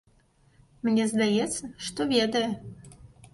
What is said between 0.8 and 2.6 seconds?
Мне здаецца, што ведае.